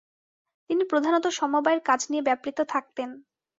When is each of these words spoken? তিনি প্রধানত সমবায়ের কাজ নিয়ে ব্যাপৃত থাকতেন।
তিনি 0.69 0.83
প্রধানত 0.83 1.25
সমবায়ের 1.39 1.81
কাজ 1.85 1.99
নিয়ে 2.09 2.25
ব্যাপৃত 2.27 2.57
থাকতেন। 2.73 3.09